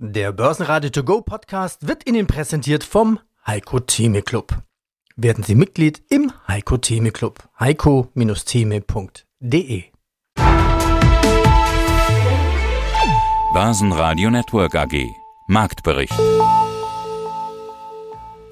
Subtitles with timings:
[0.00, 4.62] Der Börsenradio To Go Podcast wird Ihnen präsentiert vom Heiko Theme Club.
[5.16, 7.42] Werden Sie Mitglied im Heiko Theme Club.
[7.58, 9.84] heiko-theme.de
[13.52, 15.04] Börsenradio Network AG.
[15.48, 16.16] Marktbericht.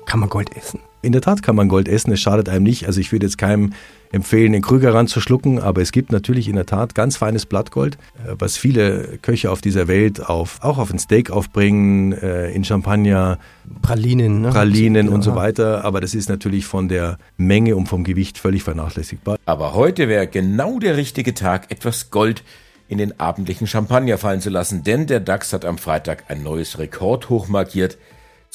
[0.04, 0.80] Kann man Gold essen?
[1.02, 2.86] In der Tat kann man Gold essen, es schadet einem nicht.
[2.86, 3.72] Also ich würde jetzt keinem
[4.12, 8.34] empfehlen, den Krüger ranzuschlucken, aber es gibt natürlich in der Tat ganz feines Blattgold, äh,
[8.38, 13.38] was viele Köche auf dieser Welt auf, auch auf ein Steak aufbringen, äh, in Champagner,
[13.82, 14.50] Pralinen, ne?
[14.50, 15.12] Pralinen Ja.
[15.12, 15.84] und so weiter.
[15.84, 19.38] Aber das ist natürlich von der Menge und vom Gewicht völlig vernachlässigbar.
[19.44, 22.42] Aber heute wäre genau der richtige Tag, etwas Gold
[22.88, 26.78] in den abendlichen Champagner fallen zu lassen, denn der DAX hat am Freitag ein neues
[26.78, 27.98] Rekordhoch markiert.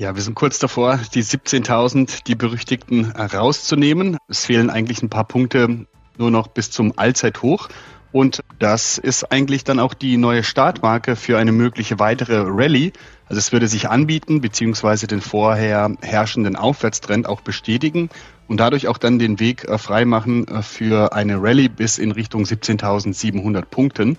[0.00, 4.16] Ja, wir sind kurz davor, die 17.000, die berüchtigten, äh, rauszunehmen.
[4.28, 5.84] Es fehlen eigentlich ein paar Punkte
[6.16, 7.68] nur noch bis zum Allzeithoch.
[8.10, 12.94] Und das ist eigentlich dann auch die neue Startmarke für eine mögliche weitere Rallye.
[13.26, 18.08] Also es würde sich anbieten, beziehungsweise den vorher herrschenden Aufwärtstrend auch bestätigen
[18.48, 22.44] und dadurch auch dann den Weg äh, freimachen äh, für eine Rallye bis in Richtung
[22.44, 24.16] 17.700 Punkten.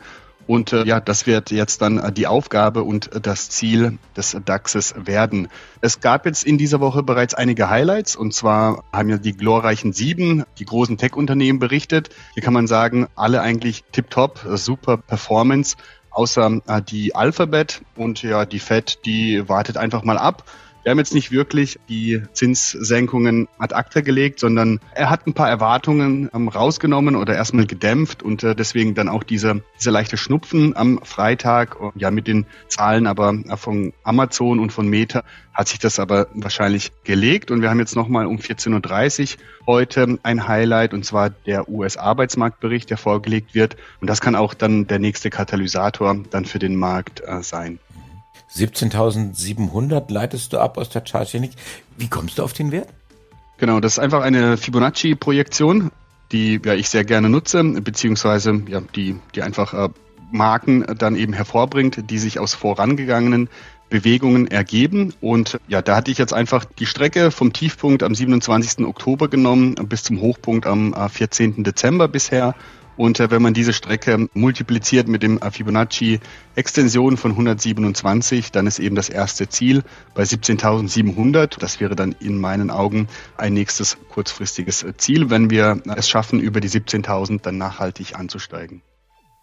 [0.51, 4.35] Und äh, ja, das wird jetzt dann äh, die Aufgabe und äh, das Ziel des
[4.44, 5.47] DAXes werden.
[5.79, 8.17] Es gab jetzt in dieser Woche bereits einige Highlights.
[8.17, 12.09] Und zwar haben ja die glorreichen sieben, die großen Tech-Unternehmen berichtet.
[12.34, 15.78] Hier kann man sagen, alle eigentlich tipptopp, äh, super Performance,
[16.09, 16.59] außer
[16.90, 20.44] die Alphabet und ja, die Fed, die wartet einfach mal ab.
[20.84, 25.50] Wir haben jetzt nicht wirklich die Zinssenkungen ad acta gelegt, sondern er hat ein paar
[25.50, 30.75] Erwartungen ähm, rausgenommen oder erstmal gedämpft und äh, deswegen dann auch diese, diese leichte Schnupfen
[30.75, 31.78] am Freitag.
[31.96, 36.28] Ja, mit den Zahlen aber äh, von Amazon und von Meta hat sich das aber
[36.34, 37.52] wahrscheinlich gelegt.
[37.52, 42.90] Und wir haben jetzt nochmal um 14.30 Uhr heute ein Highlight und zwar der US-Arbeitsmarktbericht,
[42.90, 43.78] der vorgelegt wird.
[44.00, 47.80] Und das kann auch dann der nächste Katalysator dann für den Markt äh, sein.
[48.53, 51.52] 17.700 leitest du ab aus der Charttechnik.
[51.97, 52.90] Wie kommst du auf den Wert?
[53.57, 55.91] Genau, das ist einfach eine Fibonacci-Projektion,
[56.31, 59.90] die ja, ich sehr gerne nutze, beziehungsweise ja, die, die einfach äh,
[60.31, 63.50] Marken dann eben hervorbringt, die sich aus vorangegangenen
[63.90, 65.13] Bewegungen ergeben.
[65.22, 68.85] Und ja, da hatte ich jetzt einfach die Strecke vom Tiefpunkt am 27.
[68.85, 71.63] Oktober genommen bis zum Hochpunkt am äh, 14.
[71.63, 72.56] Dezember bisher.
[72.97, 78.96] Und äh, wenn man diese Strecke multipliziert mit dem Fibonacci-Extension von 127, dann ist eben
[78.96, 81.59] das erste Ziel bei 17.700.
[81.59, 83.08] Das wäre dann in meinen Augen
[83.38, 88.82] ein nächstes kurzfristiges äh, Ziel, wenn wir es schaffen, über die 17.000 dann nachhaltig anzusteigen.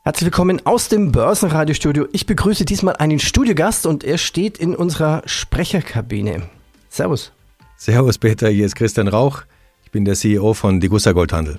[0.04, 2.06] Herzlich willkommen aus dem Börsenradiostudio.
[2.12, 6.48] Ich begrüße diesmal einen Studiogast und er steht in unserer Sprecherkabine.
[6.88, 7.32] Servus.
[7.76, 9.42] Servus Peter, hier ist Christian Rauch.
[9.84, 11.58] Ich bin der CEO von Degussa Goldhandel.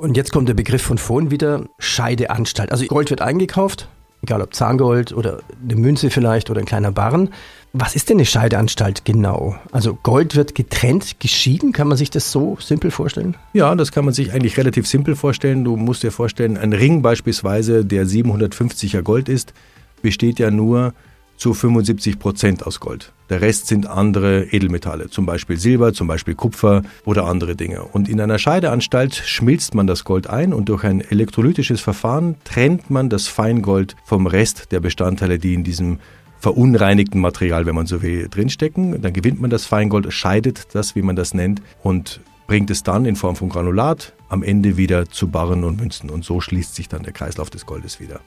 [0.00, 2.72] Und jetzt kommt der Begriff von vorhin wieder, Scheideanstalt.
[2.72, 3.86] Also Gold wird eingekauft,
[4.22, 7.28] egal ob Zahngold oder eine Münze vielleicht oder ein kleiner Barren.
[7.74, 9.56] Was ist denn eine Scheideanstalt genau?
[9.72, 13.36] Also Gold wird getrennt, geschieden, kann man sich das so simpel vorstellen?
[13.52, 15.64] Ja, das kann man sich eigentlich relativ simpel vorstellen.
[15.64, 19.52] Du musst dir vorstellen, ein Ring beispielsweise, der 750er Gold ist,
[20.00, 20.94] besteht ja nur
[21.40, 23.12] zu 75 Prozent aus Gold.
[23.30, 27.82] Der Rest sind andere Edelmetalle, zum Beispiel Silber, zum Beispiel Kupfer oder andere Dinge.
[27.82, 32.90] Und in einer Scheideanstalt schmilzt man das Gold ein und durch ein elektrolytisches Verfahren trennt
[32.90, 35.98] man das Feingold vom Rest der Bestandteile, die in diesem
[36.40, 39.00] verunreinigten Material, wenn man so will, drinstecken.
[39.00, 43.06] Dann gewinnt man das Feingold, scheidet das, wie man das nennt, und bringt es dann
[43.06, 46.10] in Form von Granulat am Ende wieder zu Barren und Münzen.
[46.10, 48.20] Und so schließt sich dann der Kreislauf des Goldes wieder.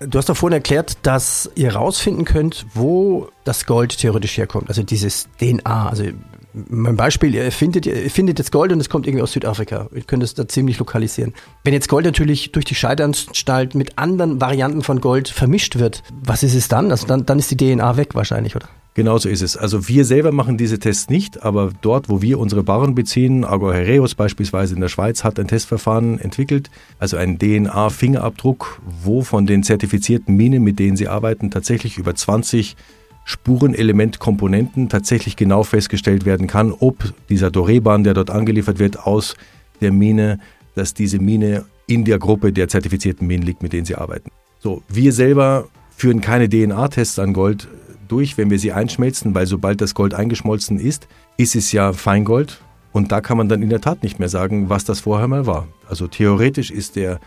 [0.00, 4.68] Du hast doch vorhin erklärt, dass ihr rausfinden könnt, wo das Gold theoretisch herkommt.
[4.68, 5.90] Also dieses DNA.
[5.90, 6.04] Also
[6.52, 9.88] mein Beispiel, ihr findet, ihr findet jetzt Gold und es kommt irgendwie aus Südafrika.
[9.94, 11.34] Ihr könnt es da ziemlich lokalisieren.
[11.64, 16.42] Wenn jetzt Gold natürlich durch die Scheidanstalt mit anderen Varianten von Gold vermischt wird, was
[16.42, 16.90] ist es dann?
[16.90, 18.68] Also dann, dann ist die DNA weg wahrscheinlich, oder?
[18.94, 19.56] Genauso ist es.
[19.56, 24.16] Also wir selber machen diese Tests nicht, aber dort, wo wir unsere Barren beziehen, Herreus
[24.16, 30.36] beispielsweise in der Schweiz hat ein Testverfahren entwickelt, also einen DNA-Fingerabdruck, wo von den zertifizierten
[30.36, 32.76] Minen, mit denen sie arbeiten, tatsächlich über 20
[33.24, 39.36] Spurenelementkomponenten tatsächlich genau festgestellt werden kann, ob dieser Doreban, der dort angeliefert wird, aus
[39.80, 40.40] der Mine,
[40.74, 44.30] dass diese Mine in der Gruppe der zertifizierten Minen liegt, mit denen sie arbeiten.
[44.58, 47.68] So, wir selber führen keine DNA-Tests an Gold
[48.10, 52.60] durch, wenn wir sie einschmelzen, weil sobald das Gold eingeschmolzen ist, ist es ja Feingold
[52.92, 55.46] und da kann man dann in der Tat nicht mehr sagen, was das vorher mal
[55.46, 55.68] war.
[55.88, 57.20] Also theoretisch ist der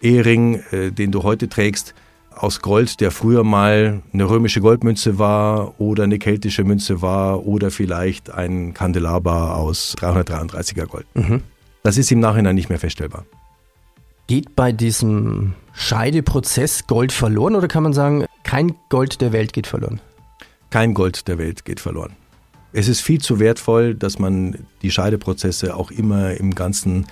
[0.00, 1.94] Ehering, äh, den du heute trägst,
[2.36, 7.70] aus Gold, der früher mal eine römische Goldmünze war oder eine keltische Münze war oder
[7.70, 11.06] vielleicht ein Kandelaber aus 333er Gold.
[11.14, 11.42] Mhm.
[11.82, 13.24] Das ist im Nachhinein nicht mehr feststellbar.
[14.26, 19.66] Geht bei diesem Scheideprozess Gold verloren oder kann man sagen, kein Gold der Welt geht
[19.66, 20.00] verloren?
[20.70, 22.16] Kein Gold der Welt geht verloren.
[22.72, 27.06] Es ist viel zu wertvoll, dass man die Scheideprozesse auch immer im ganzen,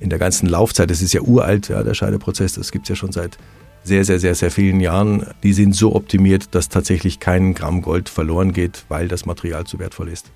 [0.00, 2.96] in der ganzen Laufzeit, das ist ja uralt, ja, der Scheideprozess, das gibt es ja
[2.96, 3.36] schon seit
[3.82, 8.08] sehr, sehr, sehr, sehr vielen Jahren, die sind so optimiert, dass tatsächlich kein Gramm Gold
[8.08, 10.30] verloren geht, weil das Material zu wertvoll ist.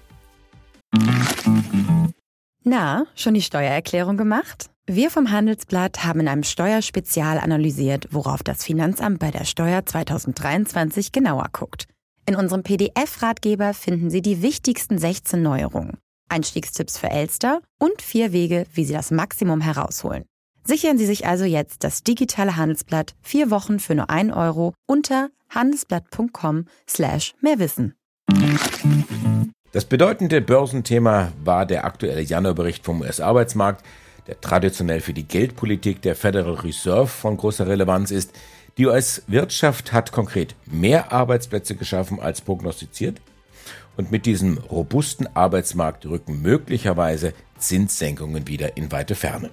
[2.62, 4.68] Na, schon die Steuererklärung gemacht?
[4.86, 11.12] Wir vom Handelsblatt haben in einem Steuerspezial analysiert, worauf das Finanzamt bei der Steuer 2023
[11.12, 11.86] genauer guckt.
[12.28, 15.96] In unserem PDF-Ratgeber finden Sie die wichtigsten 16 Neuerungen,
[16.28, 20.26] Einstiegstipps für Elster und vier Wege, wie Sie das Maximum herausholen.
[20.62, 25.30] Sichern Sie sich also jetzt das digitale Handelsblatt vier Wochen für nur ein Euro unter
[25.48, 27.94] handelsblatt.com slash mehrwissen.
[29.72, 33.82] Das bedeutende Börsenthema war der aktuelle Januarbericht vom US-Arbeitsmarkt,
[34.26, 38.34] der traditionell für die Geldpolitik der Federal Reserve von großer Relevanz ist.
[38.78, 43.20] Die US-Wirtschaft hat konkret mehr Arbeitsplätze geschaffen als prognostiziert.
[43.96, 49.50] Und mit diesem robusten Arbeitsmarkt rücken möglicherweise Zinssenkungen wieder in weite Ferne.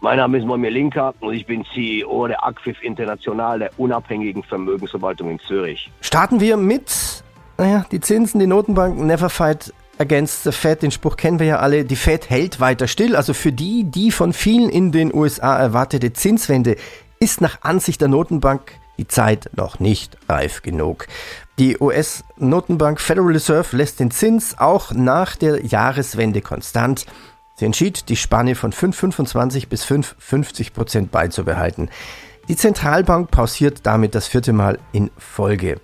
[0.00, 5.32] Mein Name ist Momir Linker und ich bin CEO der Acquif International, der unabhängigen Vermögensverwaltung
[5.32, 5.90] in Zürich.
[6.00, 7.24] Starten wir mit,
[7.58, 10.82] naja, die Zinsen, die Notenbank never fight against the Fed.
[10.82, 11.84] Den Spruch kennen wir ja alle.
[11.84, 13.16] Die Fed hält weiter still.
[13.16, 16.76] Also für die, die von vielen in den USA erwartete Zinswende
[17.22, 21.06] ist nach Ansicht der Notenbank die Zeit noch nicht reif genug.
[21.58, 27.04] Die US-Notenbank Federal Reserve lässt den Zins auch nach der Jahreswende konstant.
[27.56, 31.90] Sie entschied, die Spanne von 5,25 bis 5,50 Prozent beizubehalten.
[32.48, 35.78] Die Zentralbank pausiert damit das vierte Mal in Folge.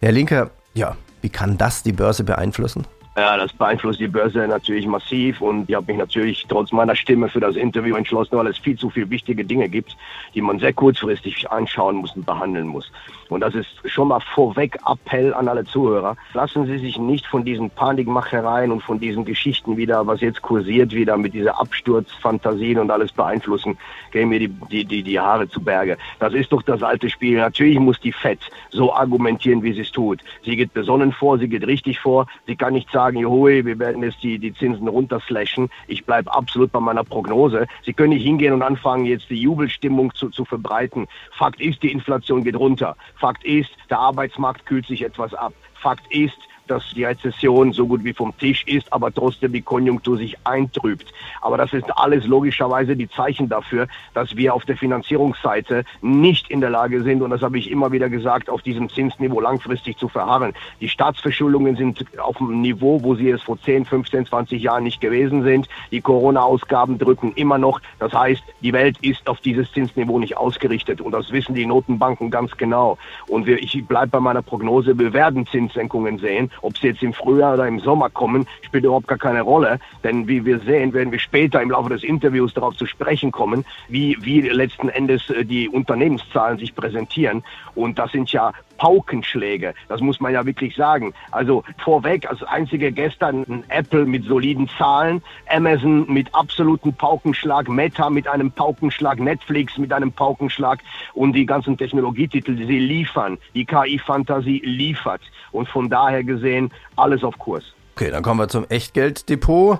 [0.00, 2.86] Herr Linker, ja, wie kann das die Börse beeinflussen?
[3.14, 7.28] Ja, das beeinflusst die Börse natürlich massiv und ich habe mich natürlich trotz meiner Stimme
[7.28, 9.98] für das Interview entschlossen, weil es viel zu viele wichtige Dinge gibt,
[10.34, 12.90] die man sehr kurzfristig anschauen muss und behandeln muss.
[13.28, 16.16] Und das ist schon mal vorweg Appell an alle Zuhörer.
[16.32, 20.92] Lassen Sie sich nicht von diesen Panikmachereien und von diesen Geschichten wieder, was jetzt kursiert,
[20.92, 23.76] wieder mit dieser Absturzfantasien und alles beeinflussen.
[24.10, 25.98] Gehen mir die, die, die, die Haare zu Berge.
[26.18, 27.38] Das ist doch das alte Spiel.
[27.38, 28.40] Natürlich muss die FED
[28.70, 30.20] so argumentieren, wie sie es tut.
[30.44, 32.26] Sie geht besonnen vor, sie geht richtig vor.
[32.46, 35.68] Sie kann nicht sagen, Johoi, wir werden jetzt die, die Zinsen runterslashen.
[35.88, 37.66] Ich bleibe absolut bei meiner Prognose.
[37.84, 41.08] Sie können nicht hingehen und anfangen, jetzt die Jubelstimmung zu, zu verbreiten.
[41.32, 42.96] Fakt ist, die Inflation geht runter.
[43.16, 45.52] Fakt ist, der Arbeitsmarkt kühlt sich etwas ab.
[45.74, 46.38] Fakt ist,
[46.72, 51.12] dass die Rezession so gut wie vom Tisch ist, aber trotzdem die Konjunktur sich eintrübt.
[51.42, 56.62] Aber das ist alles logischerweise die Zeichen dafür, dass wir auf der Finanzierungsseite nicht in
[56.62, 60.08] der Lage sind, und das habe ich immer wieder gesagt, auf diesem Zinsniveau langfristig zu
[60.08, 60.54] verharren.
[60.80, 65.00] Die Staatsverschuldungen sind auf einem Niveau, wo sie es vor 10, 15, 20 Jahren nicht
[65.00, 65.68] gewesen sind.
[65.90, 67.80] Die Corona-Ausgaben drücken immer noch.
[67.98, 71.00] Das heißt, die Welt ist auf dieses Zinsniveau nicht ausgerichtet.
[71.02, 72.96] Und das wissen die Notenbanken ganz genau.
[73.28, 76.50] Und wir, ich bleibe bei meiner Prognose, wir werden Zinssenkungen sehen.
[76.62, 79.78] Ob sie jetzt im Frühjahr oder im Sommer kommen, spielt überhaupt gar keine Rolle.
[80.02, 83.64] Denn wie wir sehen, werden wir später im Laufe des Interviews darauf zu sprechen kommen,
[83.88, 87.44] wie, wie letzten Endes äh, die Unternehmenszahlen sich präsentieren.
[87.74, 88.52] Und das sind ja
[88.82, 89.74] Paukenschläge.
[89.88, 91.14] Das muss man ja wirklich sagen.
[91.30, 98.26] Also vorweg, als einzige gestern Apple mit soliden Zahlen, Amazon mit absoluten Paukenschlag, Meta mit
[98.26, 100.80] einem Paukenschlag, Netflix mit einem Paukenschlag
[101.14, 103.38] und die ganzen Technologietitel, die sie liefern.
[103.54, 105.20] Die KI-Fantasie liefert.
[105.52, 107.62] Und von daher gesehen, alles auf Kurs.
[107.94, 109.78] Okay, dann kommen wir zum Echtgelddepot.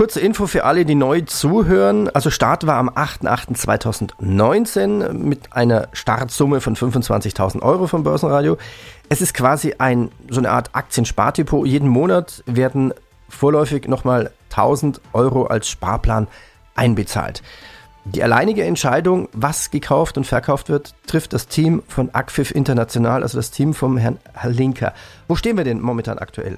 [0.00, 2.08] Kurze Info für alle, die neu zuhören.
[2.08, 8.56] Also Start war am 8.8.2019 mit einer Startsumme von 25.000 Euro vom Börsenradio.
[9.10, 11.66] Es ist quasi ein, so eine Art Aktienspardepot.
[11.66, 12.94] Jeden Monat werden
[13.28, 16.28] vorläufig nochmal 1000 Euro als Sparplan
[16.74, 17.42] einbezahlt.
[18.06, 23.36] Die alleinige Entscheidung, was gekauft und verkauft wird, trifft das Team von Acfif International, also
[23.36, 24.94] das Team vom Herrn Linker.
[25.28, 26.56] Wo stehen wir denn momentan aktuell?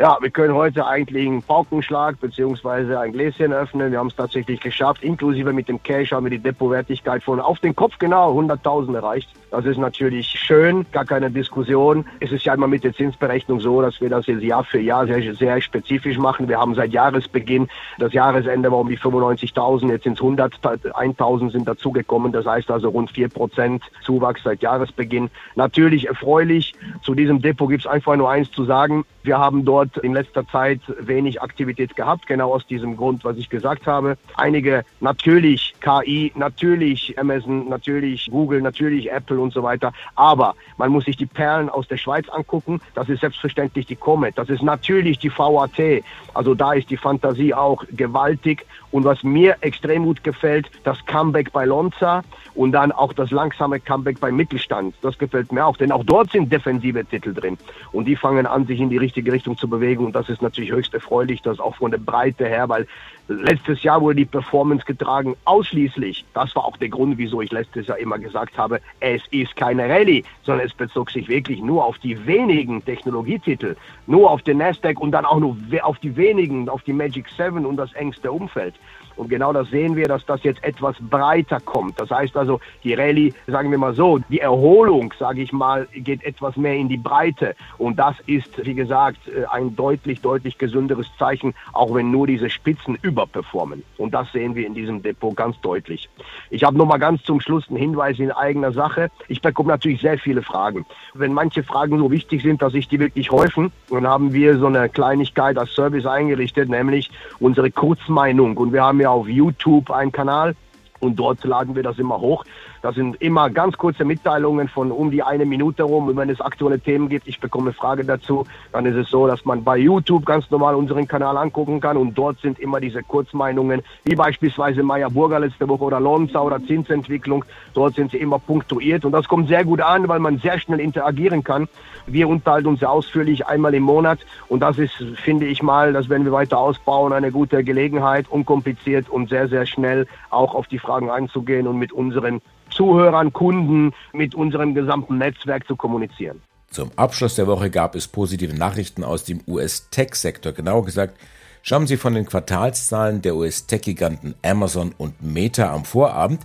[0.00, 3.90] Ja, wir können heute eigentlich einen Paukenschlag beziehungsweise ein Gläschen öffnen.
[3.90, 5.02] Wir haben es tatsächlich geschafft.
[5.02, 9.28] Inklusive mit dem Cash haben wir die Depotwertigkeit von auf den Kopf genau 100.000 erreicht.
[9.50, 12.04] Das ist natürlich schön, gar keine Diskussion.
[12.20, 15.06] Es ist ja immer mit der Zinsberechnung so, dass wir das jetzt Jahr für Jahr
[15.06, 16.48] sehr, sehr spezifisch machen.
[16.48, 17.66] Wir haben seit Jahresbeginn,
[17.98, 22.30] das Jahresende war um die 95.000, jetzt sind es 100, 1.000 sind dazugekommen.
[22.30, 25.28] Das heißt also rund 4% Zuwachs seit Jahresbeginn.
[25.56, 26.74] Natürlich erfreulich.
[27.02, 29.04] Zu diesem Depot gibt es einfach nur eins zu sagen.
[29.22, 33.48] Wir haben dort in letzter Zeit wenig Aktivität gehabt, genau aus diesem Grund, was ich
[33.48, 34.16] gesagt habe.
[34.36, 39.92] Einige natürlich KI, natürlich Amazon, natürlich Google, natürlich Apple und so weiter.
[40.14, 42.80] Aber man muss sich die Perlen aus der Schweiz angucken.
[42.94, 44.36] Das ist selbstverständlich die Comet.
[44.36, 46.02] Das ist natürlich die VAT.
[46.34, 48.66] Also da ist die Fantasie auch gewaltig.
[48.90, 52.22] Und was mir extrem gut gefällt, das Comeback bei Lonza
[52.54, 54.94] und dann auch das langsame Comeback bei Mittelstand.
[55.02, 57.58] Das gefällt mir auch, denn auch dort sind defensive Titel drin.
[57.92, 60.04] Und die fangen an, sich in die richtige Richtung zu bewegen.
[60.04, 62.86] Und das ist natürlich höchst erfreulich, das auch von der Breite her, weil
[63.28, 66.24] letztes Jahr wurde die Performance getragen ausschließlich.
[66.34, 69.88] Das war auch der Grund, wieso ich letztes Jahr immer gesagt habe, es ist keine
[69.88, 73.76] Rallye, sondern es bezog sich wirklich nur auf die wenigen Technologietitel,
[74.06, 77.64] nur auf den Nasdaq und dann auch nur auf die wenigen, auf die Magic 7
[77.66, 78.74] und das engste Umfeld.
[79.18, 82.00] Und genau das sehen wir, dass das jetzt etwas breiter kommt.
[82.00, 86.22] Das heißt also, die Rallye, sagen wir mal so, die Erholung, sage ich mal, geht
[86.24, 87.56] etwas mehr in die Breite.
[87.78, 92.48] Und das ist, wie gesagt, äh, ein deutlich, deutlich gesünderes Zeichen, auch wenn nur diese
[92.48, 93.82] Spitzen überperformen.
[93.96, 96.08] Und das sehen wir in diesem Depot ganz deutlich.
[96.50, 99.10] Ich habe noch mal ganz zum Schluss einen Hinweis in eigener Sache.
[99.26, 100.86] Ich bekomme natürlich sehr viele Fragen.
[101.14, 104.66] Wenn manche Fragen so wichtig sind, dass sich die wirklich häufen, dann haben wir so
[104.66, 107.10] eine Kleinigkeit als Service eingerichtet, nämlich
[107.40, 108.56] unsere Kurzmeinung.
[108.56, 110.54] Und wir haben ja auf YouTube einen Kanal
[111.00, 112.44] und dort laden wir das immer hoch.
[112.82, 116.08] Das sind immer ganz kurze Mitteilungen von um die eine Minute rum.
[116.08, 119.44] Und wenn es aktuelle Themen gibt, ich bekomme Frage dazu, dann ist es so, dass
[119.44, 123.82] man bei YouTube ganz normal unseren Kanal angucken kann und dort sind immer diese Kurzmeinungen,
[124.04, 127.44] wie beispielsweise Maya Burger letzte Woche oder Lonza oder Zinsentwicklung.
[127.74, 130.80] Dort sind sie immer punktuiert und das kommt sehr gut an, weil man sehr schnell
[130.80, 131.68] interagieren kann.
[132.06, 136.08] Wir unterhalten uns sehr ausführlich einmal im Monat und das ist, finde ich mal, das
[136.08, 140.78] werden wir weiter ausbauen, eine gute Gelegenheit, unkompliziert und sehr, sehr schnell auch auf die
[140.78, 142.40] Fragen einzugehen und mit unseren
[142.78, 146.40] Zuhörern, Kunden, mit unserem gesamten Netzwerk zu kommunizieren.
[146.70, 150.52] Zum Abschluss der Woche gab es positive Nachrichten aus dem US-Tech-Sektor.
[150.52, 151.18] Genauer gesagt,
[151.62, 156.42] schauen Sie von den Quartalszahlen der US-Tech-Giganten Amazon und Meta am Vorabend,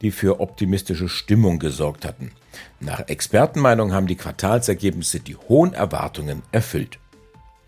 [0.00, 2.30] die für optimistische Stimmung gesorgt hatten.
[2.80, 6.98] Nach Expertenmeinung haben die Quartalsergebnisse die hohen Erwartungen erfüllt.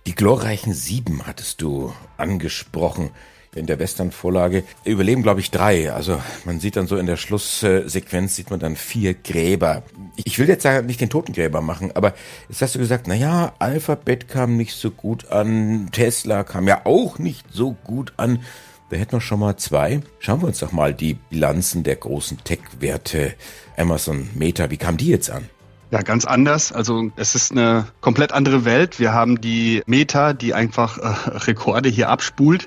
[0.06, 3.10] Die glorreichen Sieben hattest du angesprochen
[3.56, 5.92] in der Western-Vorlage überleben, glaube ich, drei.
[5.92, 9.82] Also man sieht dann so in der Schlusssequenz sieht man dann vier Gräber.
[10.16, 12.14] Ich will jetzt sagen, nicht den Totengräber machen, aber
[12.48, 17.18] jetzt hast du gesagt, naja, Alphabet kam nicht so gut an, Tesla kam ja auch
[17.18, 18.40] nicht so gut an.
[18.88, 20.00] Wir hätten noch schon mal zwei.
[20.20, 23.34] Schauen wir uns doch mal die Bilanzen der großen Tech-Werte
[23.76, 25.48] Amazon, Meta, wie kam die jetzt an?
[25.90, 26.72] Ja, ganz anders.
[26.72, 28.98] Also es ist eine komplett andere Welt.
[28.98, 32.66] Wir haben die Meta, die einfach äh, Rekorde hier abspult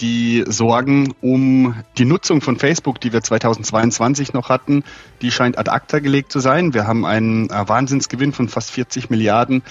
[0.00, 4.84] die Sorgen um die Nutzung von Facebook, die wir 2022 noch hatten,
[5.22, 6.74] die scheint ad acta gelegt zu sein.
[6.74, 9.62] Wir haben einen äh, Wahnsinnsgewinn von fast 40 Milliarden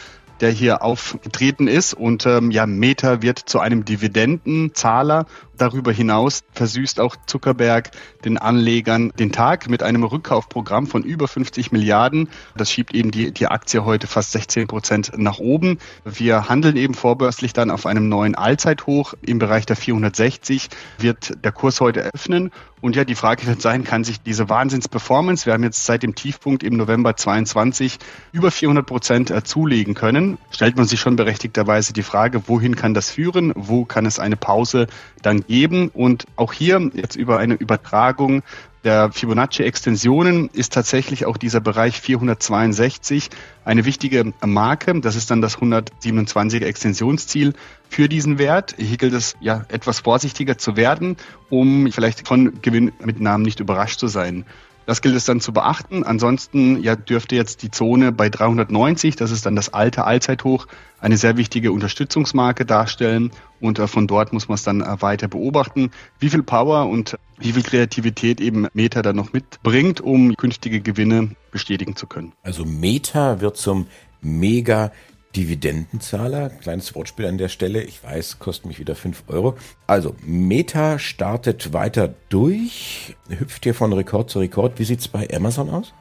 [0.42, 1.94] der hier aufgetreten ist.
[1.94, 5.26] Und ähm, ja, Meta wird zu einem Dividendenzahler
[5.58, 7.90] Darüber hinaus versüßt auch Zuckerberg
[8.24, 12.30] den Anlegern den Tag mit einem Rückkaufprogramm von über 50 Milliarden.
[12.56, 15.80] Das schiebt eben die, die Aktie heute fast 16 Prozent nach oben.
[16.06, 21.52] Wir handeln eben vorbörslich dann auf einem neuen Allzeithoch im Bereich der 460 wird der
[21.52, 22.52] Kurs heute öffnen.
[22.80, 26.14] Und ja, die Frage wird sein, kann sich diese Wahnsinnsperformance, wir haben jetzt seit dem
[26.14, 27.98] Tiefpunkt im November 22
[28.32, 30.27] über 400 Prozent äh, zulegen können.
[30.52, 33.54] Stellt man sich schon berechtigterweise die Frage, wohin kann das führen?
[33.56, 34.88] Wo kann es eine Pause
[35.22, 35.90] dann geben?
[35.90, 38.44] Und auch hier jetzt über eine Übertragung
[38.84, 43.30] der Fibonacci-Extensionen ist tatsächlich auch dieser Bereich 462
[43.66, 45.02] eine wichtige Marke.
[45.02, 47.54] Das ist dann das 127er Extensionsziel
[47.90, 48.76] für diesen Wert.
[48.78, 51.18] Hier gilt es ja etwas vorsichtiger zu werden,
[51.50, 54.46] um vielleicht von Gewinnmitnahmen nicht überrascht zu sein.
[54.88, 56.04] Das gilt es dann zu beachten.
[56.04, 60.66] Ansonsten ja, dürfte jetzt die Zone bei 390, das ist dann das alte Allzeithoch,
[61.02, 63.32] eine sehr wichtige Unterstützungsmarke darstellen.
[63.60, 67.18] Und äh, von dort muss man es dann äh, weiter beobachten, wie viel Power und
[67.38, 72.32] wie viel Kreativität eben Meta dann noch mitbringt, um künftige Gewinne bestätigen zu können.
[72.42, 73.88] Also Meta wird zum
[74.22, 74.94] mega
[75.36, 76.50] Dividendenzahler.
[76.50, 77.84] Kleines Wortspiel an der Stelle.
[77.84, 79.56] Ich weiß, kostet mich wieder 5 Euro.
[79.86, 84.80] Also, Meta startet weiter durch, hüpft hier von Rekord zu Rekord.
[84.80, 85.94] Wie sieht es bei Amazon aus?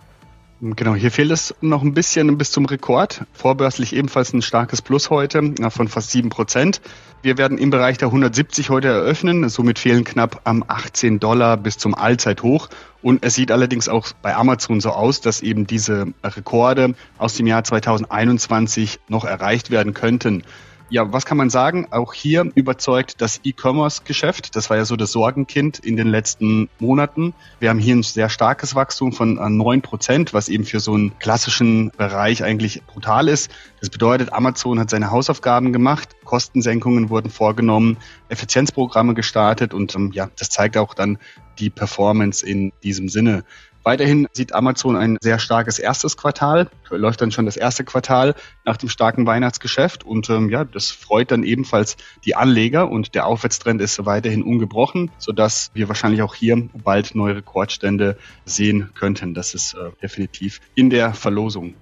[0.63, 3.27] Genau, hier fehlt es noch ein bisschen bis zum Rekord.
[3.35, 6.81] Vorbörslich ebenfalls ein starkes Plus heute von fast 7 Prozent.
[7.27, 9.49] Wir werden im Bereich der 170 heute eröffnen.
[9.49, 12.69] Somit fehlen knapp am 18 Dollar bis zum Allzeithoch.
[13.03, 17.49] Und es sieht allerdings auch bei Amazon so aus, dass eben diese Rekorde aus dem
[17.49, 20.45] Jahr 2021 noch erreicht werden könnten.
[20.89, 21.89] Ja, was kann man sagen?
[21.91, 24.55] Auch hier überzeugt das E-Commerce-Geschäft.
[24.55, 27.35] Das war ja so das Sorgenkind in den letzten Monaten.
[27.59, 31.19] Wir haben hier ein sehr starkes Wachstum von neun Prozent, was eben für so einen
[31.19, 33.51] klassischen Bereich eigentlich brutal ist.
[33.81, 37.97] Das bedeutet, Amazon hat seine Hausaufgaben gemacht, Kostensenkungen wurden vorgenommen,
[38.29, 41.19] Effizienzprogramme gestartet und ähm, ja, das zeigt auch dann
[41.59, 43.45] die Performance in diesem Sinne.
[43.87, 48.77] Weiterhin sieht Amazon ein sehr starkes erstes Quartal, läuft dann schon das erste Quartal nach
[48.77, 53.81] dem starken Weihnachtsgeschäft und ähm, ja, das freut dann ebenfalls die Anleger und der Aufwärtstrend
[53.81, 59.35] ist weiterhin ungebrochen, sodass wir wahrscheinlich auch hier bald neue Rekordstände sehen könnten.
[59.35, 61.75] Das ist äh, definitiv in der Verlosung.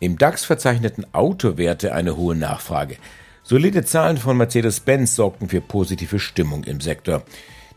[0.00, 2.98] Im DAX verzeichneten Autowerte eine hohe Nachfrage.
[3.42, 7.22] Solide Zahlen von Mercedes-Benz sorgten für positive Stimmung im Sektor.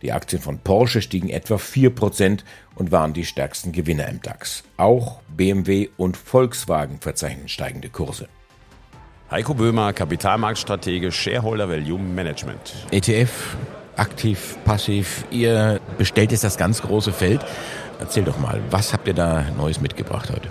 [0.02, 2.40] Die Aktien von Porsche stiegen etwa 4%
[2.76, 4.64] und waren die stärksten Gewinner im DAX.
[4.78, 8.28] Auch BMW und Volkswagen verzeichnen steigende Kurse.
[9.30, 12.74] Heiko Böhmer, Kapitalmarktstratege, Shareholder Value Management.
[12.92, 13.56] ETF,
[13.96, 17.46] aktiv, passiv, ihr bestellt jetzt das ganz große Feld.
[18.00, 20.50] Erzähl doch mal, was habt ihr da Neues mitgebracht heute?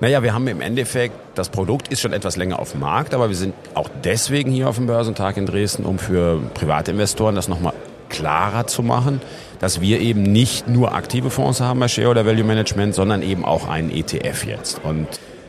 [0.00, 3.28] Naja, wir haben im Endeffekt, das Produkt ist schon etwas länger auf dem Markt, aber
[3.28, 7.74] wir sind auch deswegen hier auf dem Börsentag in Dresden, um für Privatinvestoren das nochmal
[8.12, 9.20] klarer zu machen,
[9.58, 13.44] dass wir eben nicht nur aktive Fonds haben bei Share oder Value Management, sondern eben
[13.44, 14.80] auch einen ETF jetzt.
[14.84, 15.06] Und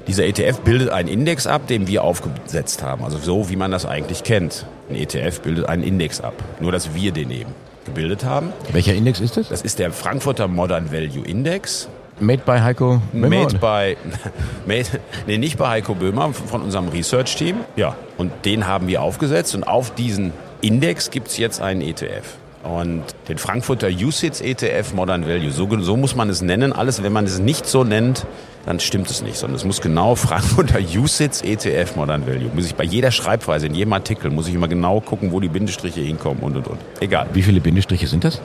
[0.08, 3.04] dieser ETF bildet einen Index ab, den wir aufgesetzt haben.
[3.04, 4.66] Also so, wie man das eigentlich kennt.
[4.90, 6.34] Ein ETF bildet einen Index ab.
[6.60, 7.52] Nur, dass wir den eben
[7.86, 8.54] gebildet haben.
[8.72, 9.50] Welcher Index ist das?
[9.50, 11.90] Das ist der Frankfurter Modern Value Index.
[12.20, 13.30] Made by Heiko Böhmer?
[13.30, 13.98] Made by,
[14.68, 14.86] made,
[15.26, 17.58] nee, nicht bei Heiko Böhmer, von unserem Research-Team.
[17.76, 22.38] Ja, und den haben wir aufgesetzt und auf diesen Index gibt es jetzt einen ETF
[22.64, 25.52] und den Frankfurter USITS ETF Modern Value.
[25.52, 26.74] So, so, muss man es nennen.
[26.74, 28.26] Alles, wenn man es nicht so nennt,
[28.66, 32.50] dann stimmt es nicht, sondern es muss genau Frankfurter USITS ETF Modern Value.
[32.54, 35.50] Muss ich bei jeder Schreibweise, in jedem Artikel, muss ich immer genau gucken, wo die
[35.50, 36.80] Bindestriche hinkommen und und und.
[37.00, 37.28] Egal.
[37.34, 38.42] Wie viele Bindestriche sind das?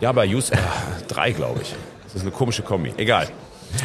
[0.00, 0.58] Ja, bei USITS, äh,
[1.08, 1.74] drei, glaube ich.
[2.04, 2.92] Das ist eine komische Kombi.
[2.96, 3.28] Egal.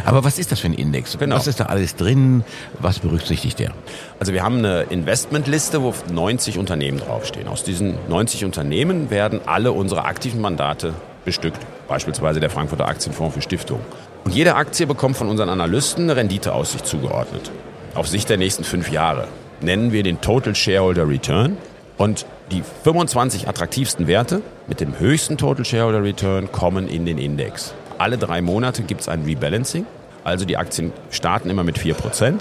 [0.06, 1.18] Aber was ist das für ein Index?
[1.18, 1.36] Genau.
[1.36, 2.44] Was ist da alles drin?
[2.80, 3.72] Was berücksichtigt der?
[4.20, 7.48] Also wir haben eine Investmentliste, wo 90 Unternehmen draufstehen.
[7.48, 10.94] Aus diesen 90 Unternehmen werden alle unsere aktiven Mandate
[11.24, 11.60] bestückt.
[11.88, 13.84] Beispielsweise der Frankfurter Aktienfonds für Stiftungen.
[14.24, 17.52] Und jede Aktie bekommt von unseren Analysten eine Renditeaussicht zugeordnet.
[17.94, 19.28] Auf Sicht der nächsten fünf Jahre.
[19.62, 21.58] Nennen wir den Total Shareholder Return.
[21.98, 27.74] Und die 25 attraktivsten Werte mit dem höchsten Total Shareholder Return kommen in den Index.
[27.98, 29.86] Alle drei Monate gibt es ein Rebalancing.
[30.24, 32.40] Also die Aktien starten immer mit 4%.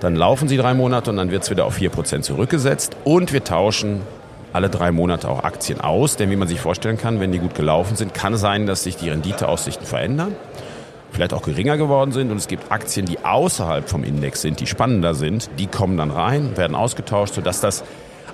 [0.00, 2.96] Dann laufen sie drei Monate und dann wird es wieder auf 4% zurückgesetzt.
[3.04, 4.02] Und wir tauschen
[4.52, 6.16] alle drei Monate auch Aktien aus.
[6.16, 8.82] Denn wie man sich vorstellen kann, wenn die gut gelaufen sind, kann es sein, dass
[8.82, 10.34] sich die Renditeaussichten verändern.
[11.12, 12.30] Vielleicht auch geringer geworden sind.
[12.30, 15.48] Und es gibt Aktien, die außerhalb vom Index sind, die spannender sind.
[15.58, 17.84] Die kommen dann rein, werden ausgetauscht, sodass das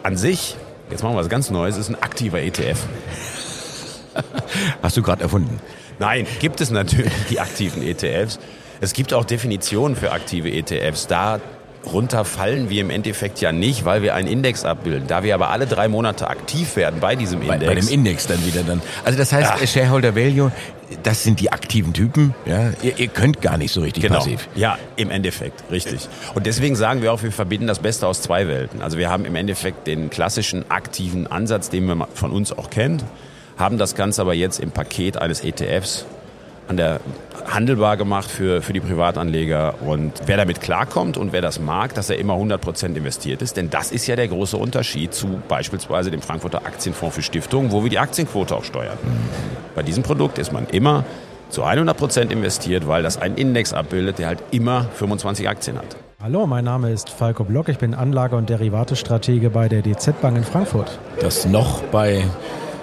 [0.02, 0.56] an sich,
[0.90, 2.86] jetzt machen wir was ganz Neues, ist ein aktiver ETF.
[4.82, 5.60] Hast du gerade erfunden?
[5.98, 8.38] Nein, gibt es natürlich die aktiven ETFs.
[8.80, 11.06] Es gibt auch Definitionen für aktive ETFs.
[11.06, 11.40] Da
[11.92, 15.08] runter fallen wir im Endeffekt ja nicht, weil wir einen Index abbilden.
[15.08, 17.60] Da wir aber alle drei Monate aktiv werden bei diesem Index.
[17.60, 18.82] Bei, bei dem Index dann wieder dann.
[19.04, 19.66] Also das heißt, ja.
[19.66, 20.52] Shareholder Value,
[21.02, 22.34] das sind die aktiven Typen.
[22.46, 24.16] Ja, ihr, ihr könnt gar nicht so richtig genau.
[24.16, 24.48] passiv.
[24.54, 26.08] Ja, im Endeffekt, richtig.
[26.34, 28.82] Und deswegen sagen wir auch, wir verbinden das Beste aus zwei Welten.
[28.82, 33.04] Also wir haben im Endeffekt den klassischen aktiven Ansatz, den man von uns auch kennt
[33.58, 36.06] haben das Ganze aber jetzt im Paket eines ETFs
[36.68, 37.00] an der
[37.46, 39.76] handelbar gemacht für, für die Privatanleger.
[39.82, 43.56] Und wer damit klarkommt und wer das mag, dass er immer 100 Prozent investiert ist,
[43.56, 47.82] denn das ist ja der große Unterschied zu beispielsweise dem Frankfurter Aktienfonds für Stiftungen, wo
[47.82, 48.98] wir die Aktienquote auch steuern.
[49.74, 51.04] Bei diesem Produkt ist man immer
[51.48, 55.96] zu 100 Prozent investiert, weil das einen Index abbildet, der halt immer 25 Aktien hat.
[56.20, 57.68] Hallo, mein Name ist Falco Block.
[57.68, 60.98] Ich bin Anlage- und Derivatestratege bei der DZ Bank in Frankfurt.
[61.20, 62.24] Das noch bei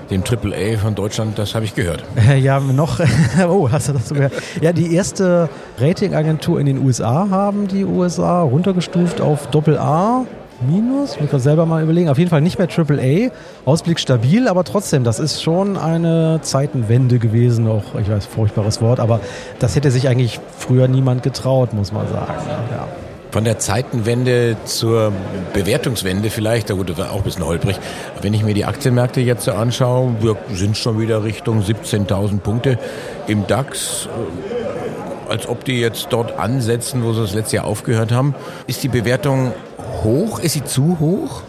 [0.10, 2.04] dem AAA von Deutschland, das habe ich gehört.
[2.40, 3.00] Ja, noch.
[3.48, 4.34] Oh, hast du das so gehört?
[4.62, 10.26] Ja, die erste Ratingagentur in den USA haben die USA runtergestuft auf Doppel-A.
[10.62, 12.08] Minus, muss man selber mal überlegen.
[12.08, 13.30] Auf jeden Fall nicht mehr AAA.
[13.66, 17.68] Ausblick stabil, aber trotzdem, das ist schon eine Zeitenwende gewesen.
[17.68, 19.20] Auch, ich weiß, furchtbares Wort, aber
[19.60, 22.34] das hätte sich eigentlich früher niemand getraut, muss man sagen.
[22.72, 22.88] Ja.
[23.36, 25.12] Von der Zeitenwende zur
[25.54, 27.78] Bewertungswende vielleicht, da gut, das auch ein bisschen holprig.
[28.22, 32.80] Wenn ich mir die Aktienmärkte jetzt so anschaue, wir sind schon wieder Richtung 17.000 Punkte
[33.28, 34.08] im DAX.
[35.28, 38.36] Als ob die jetzt dort ansetzen, wo sie das letzte Jahr aufgehört haben.
[38.68, 39.52] Ist die Bewertung
[40.06, 40.40] hoch?
[40.40, 41.42] Ist sie zu hoch?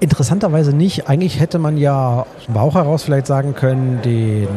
[0.00, 1.08] Interessanterweise nicht.
[1.08, 4.48] Eigentlich hätte man ja aus dem Bauch heraus vielleicht sagen können, den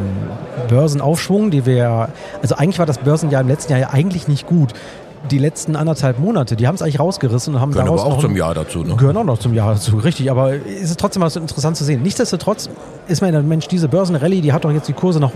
[0.68, 2.08] Börsenaufschwung, die wir,
[2.40, 4.72] also eigentlich war das Börsenjahr im letzten Jahr ja eigentlich nicht gut.
[5.30, 8.16] Die letzten anderthalb Monate, die haben es eigentlich rausgerissen und haben Gehören daraus aber auch
[8.16, 8.96] noch zum Jahr dazu, ne?
[8.96, 10.30] Gehören auch noch zum Jahr dazu, richtig.
[10.30, 12.02] Aber ist es trotzdem was interessant zu sehen.
[12.02, 12.68] Nichtsdestotrotz
[13.08, 15.32] ist man der Mensch, diese Börsenrallye, die hat doch jetzt die Kurse noch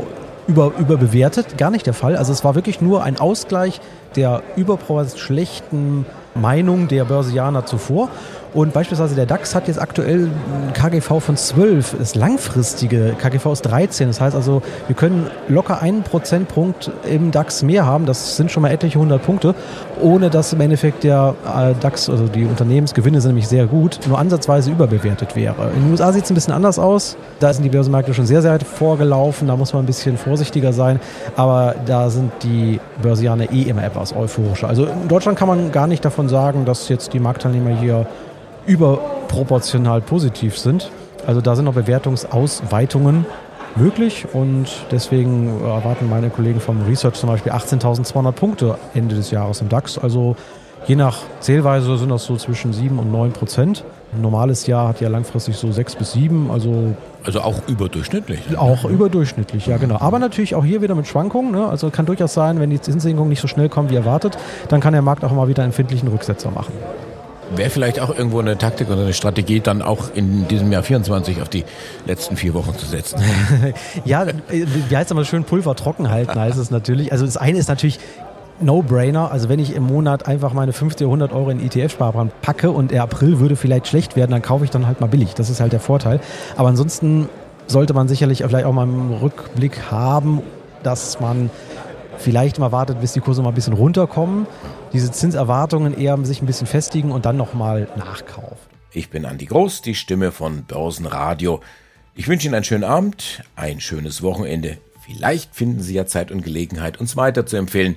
[0.47, 1.59] über, überbewertet.
[1.59, 2.17] Gar nicht der Fall.
[2.17, 3.81] Also es war wirklich nur ein Ausgleich
[4.15, 8.09] der überproportional schlechten Meinung der Börsianer zuvor.
[8.55, 11.97] Und beispielsweise der DAX hat jetzt aktuell ein KGV von 12.
[11.99, 14.09] Das langfristige KGV ist 13.
[14.09, 18.07] Das heißt also, wir können locker einen Prozentpunkt im DAX mehr haben.
[18.07, 19.55] Das sind schon mal etliche hundert Punkte,
[20.01, 24.19] ohne dass im Endeffekt der äh, DAX, also die Unternehmensgewinne sind nämlich sehr gut, nur
[24.19, 25.73] ansatzweise überbewertet wäre.
[25.75, 27.19] In den USA sieht es ein bisschen anders aus.
[27.41, 29.49] Da sind die Börsenmärkte schon sehr, sehr weit vorgelaufen.
[29.49, 31.01] Da muss man ein bisschen vorsichtiger sein.
[31.37, 34.69] Aber da sind die Börsianer eh immer etwas euphorischer.
[34.69, 38.07] Also in Deutschland kann man gar nicht davon sagen, dass jetzt die Marktteilnehmer hier
[38.67, 40.91] überproportional positiv sind.
[41.27, 43.27] Also da sind noch Bewertungsausweitungen
[43.77, 49.61] möglich und deswegen erwarten meine Kollegen vom Research zum Beispiel 18.200 Punkte Ende des Jahres
[49.61, 49.99] im DAX.
[49.99, 50.37] Also
[50.87, 53.85] je nach Zählweise sind das so zwischen 7 und 9 Prozent.
[54.15, 56.95] Ein normales Jahr hat ja langfristig so 6 bis 7, also
[57.25, 58.57] Also auch überdurchschnittlich.
[58.57, 59.99] auch überdurchschnittlich, ja genau.
[60.01, 61.51] Aber natürlich auch hier wieder mit Schwankungen.
[61.53, 61.67] Ne?
[61.67, 64.93] Also kann durchaus sein, wenn die Zinssenkungen nicht so schnell kommen wie erwartet, dann kann
[64.93, 66.73] der Markt auch mal wieder empfindlichen Rücksetzer machen.
[67.55, 71.43] Wäre vielleicht auch irgendwo eine Taktik oder eine Strategie, dann auch in diesem Jahr 24
[71.43, 71.65] auf die
[72.05, 73.21] letzten vier Wochen zu setzen.
[74.05, 74.35] Ja, äh,
[74.89, 77.13] wie heißt es immer schön, Pulver trocken halten heißt es natürlich.
[77.13, 78.01] Also das eine ist natürlich
[78.61, 79.31] No-Brainer.
[79.31, 82.91] Also wenn ich im Monat einfach meine 50 oder 100 Euro in ETF-Sparplan packe und
[82.91, 85.35] der April würde vielleicht schlecht werden, dann kaufe ich dann halt mal billig.
[85.35, 86.21] Das ist halt der Vorteil.
[86.57, 87.29] Aber ansonsten
[87.67, 90.43] sollte man sicherlich vielleicht auch mal einen Rückblick haben,
[90.83, 91.51] dass man
[92.19, 94.47] vielleicht mal wartet, bis die Kurse mal ein bisschen runterkommen,
[94.93, 98.57] diese Zinserwartungen eher sich ein bisschen festigen und dann nochmal nachkaufen.
[98.93, 101.61] Ich bin Andi Groß, die Stimme von Börsenradio.
[102.15, 104.79] Ich wünsche Ihnen einen schönen Abend, ein schönes Wochenende.
[105.05, 107.97] Vielleicht finden Sie ja Zeit und Gelegenheit, uns weiter zu empfehlen,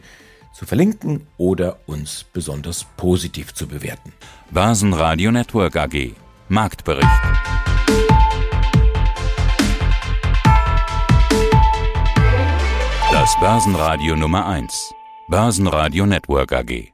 [0.53, 4.13] zu verlinken oder uns besonders positiv zu bewerten.
[4.51, 6.13] Börsenradio Network AG.
[6.49, 7.07] Marktbericht.
[13.11, 14.93] Das Börsenradio Nummer 1.
[15.27, 16.87] Börsenradio Network AG.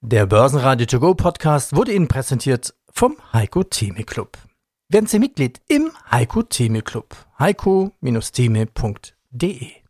[0.00, 4.36] Der Börsenradio To Go Podcast wurde Ihnen präsentiert vom Heiko Theme Club.
[4.88, 7.16] Werden Sie Mitglied im Heiko Theme Club.
[7.38, 9.81] heiko-theme.de